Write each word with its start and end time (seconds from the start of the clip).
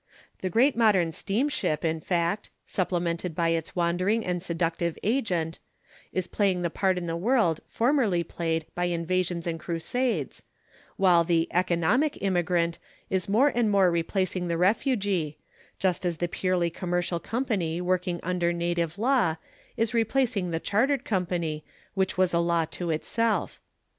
The 0.39 0.49
great 0.49 0.75
modern 0.75 1.11
steamship, 1.11 1.85
in 1.85 2.01
fact 2.01 2.49
supplemented 2.65 3.35
by 3.35 3.49
its 3.49 3.75
wandering 3.75 4.25
and 4.25 4.41
seductive 4.41 4.97
agent 5.03 5.59
is 6.11 6.25
playing 6.25 6.63
the 6.63 6.71
part 6.71 6.97
in 6.97 7.05
the 7.05 7.15
world 7.15 7.59
formerly 7.67 8.23
played 8.23 8.65
by 8.73 8.85
invasions 8.85 9.45
and 9.45 9.59
crusades, 9.59 10.41
while 10.97 11.23
the 11.23 11.47
"economic" 11.51 12.17
immigrant 12.19 12.79
is 13.11 13.29
more 13.29 13.49
and 13.49 13.69
more 13.69 13.91
replacing 13.91 14.47
the 14.47 14.57
refugee, 14.57 15.37
just 15.77 16.03
as 16.03 16.17
the 16.17 16.27
purely 16.27 16.71
commercial 16.71 17.19
company 17.19 17.79
working 17.79 18.19
under 18.23 18.51
native 18.51 18.97
law 18.97 19.35
is 19.77 19.93
replacing 19.93 20.49
the 20.49 20.59
Chartered 20.59 21.05
Company 21.05 21.63
which 21.93 22.17
was 22.17 22.33
a 22.33 22.39
law 22.39 22.65
to 22.71 22.89
itself. 22.89 23.59